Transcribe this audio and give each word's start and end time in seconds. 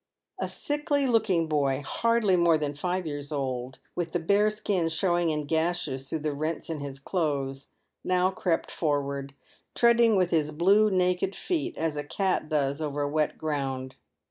A 0.39 0.49
sickly 0.49 1.05
looking 1.05 1.45
boy, 1.47 1.83
hardly 1.85 2.35
more 2.35 2.57
than 2.57 2.73
five 2.73 3.05
years 3.05 3.31
old, 3.31 3.77
with 3.93 4.13
the 4.13 4.19
bare 4.19 4.49
skin 4.49 4.89
showing 4.89 5.29
in 5.29 5.45
gashes 5.45 6.09
through 6.09 6.21
the 6.25 6.33
rents 6.33 6.71
in 6.71 6.79
his 6.79 6.99
clothes, 6.99 7.67
now 8.03 8.31
crept 8.31 8.71
forward, 8.71 9.35
treading 9.75 10.15
with 10.15 10.31
his 10.31 10.49
blue 10.51 10.89
naked 10.89 11.35
feet 11.35 11.77
as 11.77 11.97
a 11.97 12.03
cat 12.03 12.49
does 12.49 12.81
over 12.81 13.07
wet 13.07 13.37
ground. 13.37 13.95